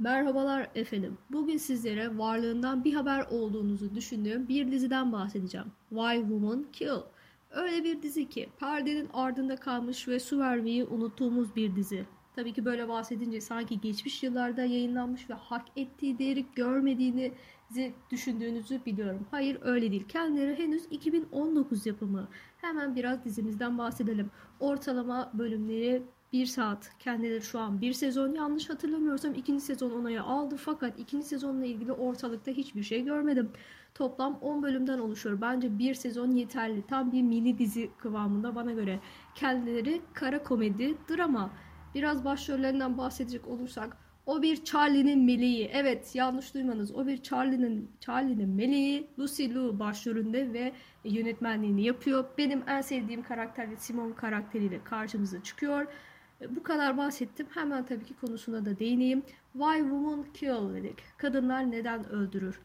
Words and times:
Merhabalar 0.00 0.70
efendim. 0.74 1.18
Bugün 1.30 1.56
sizlere 1.56 2.18
varlığından 2.18 2.84
bir 2.84 2.94
haber 2.94 3.26
olduğunuzu 3.30 3.94
düşündüğüm 3.94 4.48
bir 4.48 4.72
diziden 4.72 5.12
bahsedeceğim. 5.12 5.66
Why 5.88 6.20
Women 6.20 6.64
Kill. 6.72 7.00
Öyle 7.50 7.84
bir 7.84 8.02
dizi 8.02 8.28
ki 8.28 8.48
perdenin 8.60 9.08
ardında 9.12 9.56
kalmış 9.56 10.08
ve 10.08 10.20
su 10.20 10.38
vermeyi 10.38 10.84
unuttuğumuz 10.84 11.56
bir 11.56 11.76
dizi. 11.76 12.04
Tabii 12.36 12.52
ki 12.52 12.64
böyle 12.64 12.88
bahsedince 12.88 13.40
sanki 13.40 13.80
geçmiş 13.80 14.22
yıllarda 14.22 14.64
yayınlanmış 14.64 15.30
ve 15.30 15.34
hak 15.34 15.64
ettiği 15.76 16.18
değeri 16.18 16.46
görmediğini 16.54 17.32
düşündüğünüzü 18.10 18.80
biliyorum. 18.86 19.26
Hayır 19.30 19.58
öyle 19.62 19.90
değil. 19.90 20.08
Kendileri 20.08 20.58
henüz 20.58 20.82
2019 20.90 21.86
yapımı. 21.86 22.28
Hemen 22.56 22.96
biraz 22.96 23.24
dizimizden 23.24 23.78
bahsedelim. 23.78 24.30
Ortalama 24.60 25.30
bölümleri 25.34 26.02
1 26.32 26.46
saat. 26.46 26.90
Kendileri 26.98 27.42
şu 27.42 27.58
an 27.58 27.80
bir 27.80 27.92
sezon 27.92 28.34
yanlış 28.34 28.70
hatırlamıyorsam 28.70 29.34
ikinci 29.34 29.64
sezon 29.64 29.90
onayı 29.90 30.22
aldı 30.22 30.56
fakat 30.56 30.98
ikinci 30.98 31.26
sezonla 31.26 31.66
ilgili 31.66 31.92
ortalıkta 31.92 32.50
hiçbir 32.50 32.82
şey 32.82 33.04
görmedim. 33.04 33.50
Toplam 33.94 34.38
10 34.40 34.62
bölümden 34.62 34.98
oluşuyor. 34.98 35.40
Bence 35.40 35.78
bir 35.78 35.94
sezon 35.94 36.30
yeterli. 36.30 36.82
Tam 36.86 37.12
bir 37.12 37.22
mini 37.22 37.58
dizi 37.58 37.90
kıvamında 37.98 38.54
bana 38.54 38.72
göre. 38.72 39.00
Kendileri 39.34 40.00
kara 40.14 40.42
komedi, 40.42 40.94
drama. 41.10 41.50
Biraz 41.94 42.24
başrollerinden 42.24 42.98
bahsedecek 42.98 43.48
olursak 43.48 43.96
o 44.28 44.42
bir 44.42 44.64
Charlie'nin 44.64 45.24
meleği. 45.24 45.70
Evet 45.72 46.14
yanlış 46.14 46.54
duymanız. 46.54 46.94
O 46.94 47.06
bir 47.06 47.22
Charlie'nin 47.22 47.90
Charlie'nin 48.00 48.48
meleği. 48.48 49.06
Lucy 49.18 49.48
Liu 49.48 49.78
başrolünde 49.78 50.52
ve 50.52 50.72
yönetmenliğini 51.04 51.84
yapıyor. 51.84 52.24
Benim 52.38 52.62
en 52.66 52.80
sevdiğim 52.80 53.22
karakter 53.22 53.68
Simon 53.76 54.12
karakteriyle 54.12 54.84
karşımıza 54.84 55.42
çıkıyor. 55.42 55.86
E, 56.40 56.56
bu 56.56 56.62
kadar 56.62 56.96
bahsettim. 56.96 57.46
Hemen 57.50 57.86
tabii 57.86 58.04
ki 58.04 58.14
konusuna 58.20 58.64
da 58.64 58.78
değineyim. 58.78 59.22
Why 59.52 59.78
Women 59.78 60.24
Kill 60.34 60.74
dedik. 60.74 61.18
Kadınlar 61.18 61.70
neden 61.70 62.08
öldürür? 62.08 62.60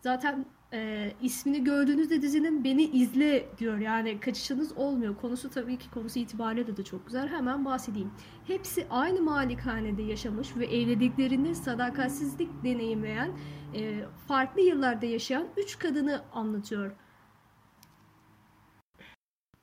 Zaten 0.00 0.46
e, 0.72 1.12
ismini 1.22 1.64
gördüğünüzde 1.64 2.22
dizinin 2.22 2.64
beni 2.64 2.82
izle 2.82 3.48
diyor. 3.58 3.78
Yani 3.78 4.20
kaçışınız 4.20 4.72
olmuyor. 4.72 5.16
Konusu 5.16 5.50
tabii 5.50 5.78
ki 5.78 5.90
konusu 5.90 6.18
itibariyle 6.18 6.76
de 6.76 6.84
çok 6.84 7.06
güzel. 7.06 7.28
Hemen 7.28 7.64
bahsedeyim. 7.64 8.10
Hepsi 8.46 8.86
aynı 8.90 9.22
malikanede 9.22 10.02
yaşamış 10.02 10.56
ve 10.56 10.66
evliliklerinde 10.66 11.54
sadakatsizlik 11.54 12.64
deneyimleyen, 12.64 13.30
e, 13.74 14.04
farklı 14.28 14.60
yıllarda 14.60 15.06
yaşayan 15.06 15.46
3 15.56 15.78
kadını 15.78 16.22
anlatıyor. 16.32 16.92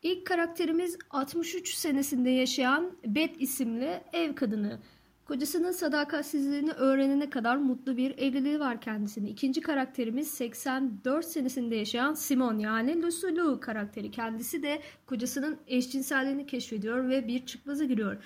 İlk 0.03 0.25
karakterimiz 0.25 0.97
63 1.09 1.73
senesinde 1.73 2.29
yaşayan 2.29 2.91
Beth 3.05 3.41
isimli 3.41 4.01
ev 4.13 4.35
kadını. 4.35 4.79
Kocasının 5.25 5.71
sadakatsizliğini 5.71 6.71
öğrenene 6.71 7.29
kadar 7.29 7.57
mutlu 7.57 7.97
bir 7.97 8.17
evliliği 8.17 8.59
var 8.59 8.81
kendisinin. 8.81 9.27
İkinci 9.27 9.61
karakterimiz 9.61 10.31
84 10.31 11.25
senesinde 11.25 11.75
yaşayan 11.75 12.13
Simon 12.13 12.59
yani 12.59 13.01
Lucy 13.01 13.27
karakteri. 13.61 14.11
Kendisi 14.11 14.63
de 14.63 14.81
kocasının 15.05 15.57
eşcinselliğini 15.67 16.45
keşfediyor 16.45 17.09
ve 17.09 17.27
bir 17.27 17.45
çıkmaza 17.45 17.85
giriyor. 17.85 18.23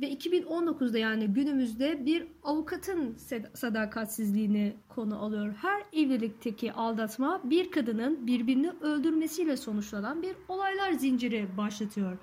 Ve 0.00 0.12
2019'da 0.12 0.98
yani 0.98 1.26
günümüzde 1.26 2.06
bir 2.06 2.26
avukatın 2.42 3.16
sadakatsizliğini 3.54 4.76
konu 4.88 5.24
alıyor. 5.24 5.54
Her 5.62 5.82
evlilikteki 5.92 6.72
aldatma 6.72 7.40
bir 7.44 7.70
kadının 7.70 8.26
birbirini 8.26 8.70
öldürmesiyle 8.70 9.56
sonuçlanan 9.56 10.22
bir 10.22 10.36
olaylar 10.48 10.92
zinciri 10.92 11.48
başlatıyor. 11.56 12.18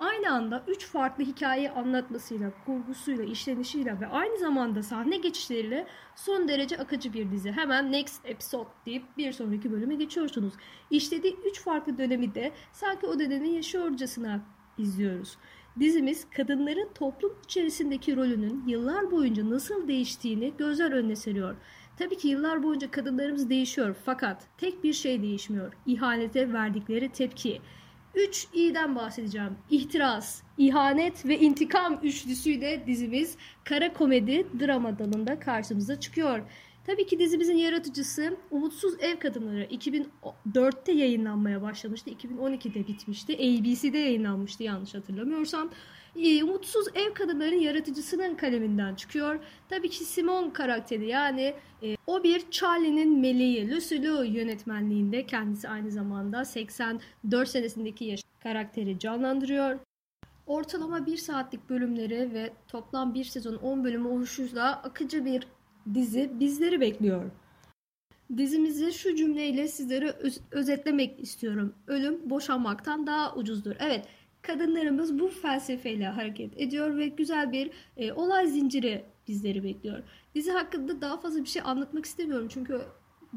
Aynı 0.00 0.32
anda 0.32 0.64
üç 0.68 0.86
farklı 0.86 1.24
hikayeyi 1.24 1.70
anlatmasıyla, 1.70 2.52
kurgusuyla, 2.66 3.24
işlenişiyle 3.24 4.00
ve 4.00 4.06
aynı 4.06 4.38
zamanda 4.38 4.82
sahne 4.82 5.16
geçişleriyle 5.16 5.86
son 6.16 6.48
derece 6.48 6.78
akıcı 6.78 7.12
bir 7.12 7.30
dizi. 7.30 7.52
Hemen 7.52 7.92
next 7.92 8.26
episode 8.26 8.68
deyip 8.86 9.16
bir 9.16 9.32
sonraki 9.32 9.72
bölüme 9.72 9.94
geçiyorsunuz. 9.94 10.54
İşlediği 10.90 11.36
üç 11.44 11.60
farklı 11.60 11.98
dönemi 11.98 12.34
de 12.34 12.52
sanki 12.72 13.06
o 13.06 13.18
dönemi 13.18 13.48
yaşıyorcasına 13.48 14.40
izliyoruz. 14.78 15.38
Dizimiz 15.80 16.26
kadınların 16.30 16.88
toplum 16.94 17.32
içerisindeki 17.44 18.16
rolünün 18.16 18.64
yıllar 18.66 19.10
boyunca 19.10 19.50
nasıl 19.50 19.88
değiştiğini 19.88 20.52
gözler 20.58 20.92
önüne 20.92 21.16
seriyor. 21.16 21.56
Tabii 21.98 22.18
ki 22.18 22.28
yıllar 22.28 22.62
boyunca 22.62 22.90
kadınlarımız 22.90 23.50
değişiyor 23.50 23.96
fakat 24.04 24.42
tek 24.58 24.84
bir 24.84 24.92
şey 24.92 25.22
değişmiyor. 25.22 25.72
İhanete 25.86 26.52
verdikleri 26.52 27.08
tepki. 27.08 27.60
3 28.14 28.48
i'den 28.54 28.96
bahsedeceğim. 28.96 29.56
İhtiras, 29.70 30.42
ihanet 30.58 31.26
ve 31.26 31.38
intikam 31.38 32.00
üçlüsüyle 32.02 32.86
dizimiz 32.86 33.36
kara 33.64 33.92
komedi 33.92 34.46
drama 34.60 34.98
dalında 34.98 35.40
karşımıza 35.40 36.00
çıkıyor. 36.00 36.40
Tabii 36.86 37.06
ki 37.06 37.18
dizimizin 37.18 37.56
yaratıcısı 37.56 38.36
Umutsuz 38.50 38.94
Ev 39.00 39.18
Kadınları 39.18 39.64
2004'te 39.64 40.92
yayınlanmaya 40.92 41.62
başlamıştı. 41.62 42.10
2012'de 42.10 42.86
bitmişti. 42.88 43.34
ABC'de 43.34 43.98
yayınlanmıştı 43.98 44.62
yanlış 44.62 44.94
hatırlamıyorsam. 44.94 45.70
Ee, 46.16 46.44
Umutsuz 46.44 46.86
Ev 46.94 47.14
Kadınların 47.14 47.60
yaratıcısının 47.60 48.34
kaleminden 48.34 48.94
çıkıyor. 48.94 49.38
Tabii 49.68 49.90
ki 49.90 50.04
Simon 50.04 50.50
karakteri 50.50 51.06
yani 51.06 51.54
e, 51.82 51.96
o 52.06 52.22
bir 52.22 52.50
Charlie'nin 52.50 53.20
meleği. 53.20 53.70
Lucy 53.70 53.96
Liu 53.96 54.24
yönetmenliğinde 54.24 55.26
kendisi 55.26 55.68
aynı 55.68 55.90
zamanda 55.90 56.44
84 56.44 57.48
senesindeki 57.48 58.04
yaş 58.04 58.20
karakteri 58.42 58.98
canlandırıyor. 58.98 59.78
Ortalama 60.46 61.06
1 61.06 61.16
saatlik 61.16 61.70
bölümleri 61.70 62.34
ve 62.34 62.52
toplam 62.68 63.14
bir 63.14 63.24
sezon 63.24 63.54
10 63.54 63.84
bölümü 63.84 64.08
oluşuyla 64.08 64.72
akıcı 64.72 65.24
bir 65.24 65.46
dizi 65.94 66.30
bizleri 66.40 66.80
bekliyor. 66.80 67.30
Dizimizi 68.36 68.92
şu 68.92 69.16
cümleyle 69.16 69.68
sizlere 69.68 70.10
öz- 70.10 70.40
özetlemek 70.50 71.20
istiyorum. 71.20 71.74
Ölüm 71.86 72.30
boşanmaktan 72.30 73.06
daha 73.06 73.34
ucuzdur. 73.34 73.72
Evet, 73.78 74.06
kadınlarımız 74.42 75.18
bu 75.18 75.28
felsefeyle 75.28 76.06
hareket 76.06 76.60
ediyor 76.60 76.96
ve 76.98 77.06
güzel 77.08 77.52
bir 77.52 77.70
e, 77.96 78.12
olay 78.12 78.46
zinciri 78.46 79.04
bizleri 79.28 79.64
bekliyor. 79.64 80.02
Dizi 80.34 80.50
hakkında 80.50 81.00
daha 81.00 81.20
fazla 81.20 81.40
bir 81.40 81.48
şey 81.48 81.62
anlatmak 81.64 82.04
istemiyorum 82.04 82.48
çünkü 82.50 82.82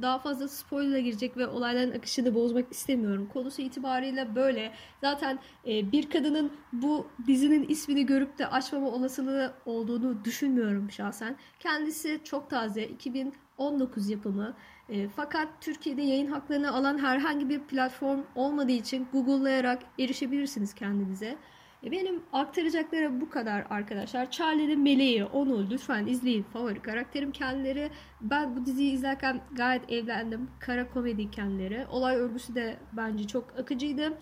daha 0.01 0.19
fazla 0.19 0.47
spoiler 0.47 0.99
girecek 0.99 1.37
ve 1.37 1.47
olayların 1.47 1.91
akışını 1.91 2.35
bozmak 2.35 2.71
istemiyorum. 2.71 3.29
Konusu 3.33 3.61
itibariyle 3.61 4.35
böyle. 4.35 4.71
Zaten 5.01 5.39
e, 5.67 5.91
bir 5.91 6.09
kadının 6.09 6.51
bu 6.73 7.07
dizinin 7.27 7.67
ismini 7.67 8.05
görüp 8.05 8.37
de 8.37 8.47
açmama 8.47 8.87
olasılığı 8.87 9.53
olduğunu 9.65 10.25
düşünmüyorum 10.25 10.91
şahsen. 10.91 11.35
Kendisi 11.59 12.19
çok 12.23 12.49
taze. 12.49 12.87
2019 12.87 14.09
yapımı. 14.09 14.55
E, 14.89 15.09
fakat 15.09 15.47
Türkiye'de 15.61 16.01
yayın 16.01 16.31
haklarını 16.31 16.73
alan 16.73 16.97
herhangi 16.97 17.49
bir 17.49 17.59
platform 17.59 18.21
olmadığı 18.35 18.71
için 18.71 19.07
Google'layarak 19.13 19.83
erişebilirsiniz 19.99 20.73
kendinize. 20.73 21.37
E, 21.85 21.91
benim 21.91 22.23
aktaracaklarım 22.33 23.21
bu 23.21 23.29
kadar 23.29 23.65
arkadaşlar. 23.69 24.31
Charlie'nin 24.31 24.79
meleği 24.79 25.25
onu 25.25 25.69
lütfen 25.69 26.07
izleyin. 26.07 26.43
Favori 26.43 26.81
karakterim 26.81 27.31
kendileri. 27.31 27.89
Ben 28.21 28.57
bu 28.57 28.65
diziyi 28.65 28.91
izlerken 28.91 29.41
gayet 29.51 29.91
evlendim. 29.91 30.49
Kara 30.59 30.89
komedi 30.89 31.31
kendileri. 31.31 31.85
Olay 31.91 32.15
örgüsü 32.15 32.55
de 32.55 32.77
bence 32.93 33.27
çok 33.27 33.59
akıcıydı. 33.59 34.17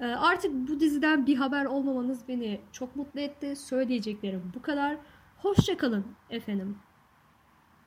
E, 0.00 0.04
artık 0.04 0.52
bu 0.52 0.80
diziden 0.80 1.26
bir 1.26 1.36
haber 1.36 1.64
olmamanız 1.64 2.28
beni 2.28 2.60
çok 2.72 2.96
mutlu 2.96 3.20
etti. 3.20 3.56
Söyleyeceklerim 3.56 4.52
bu 4.54 4.62
kadar. 4.62 4.96
Hoşçakalın 5.36 6.06
efendim. 6.30 6.78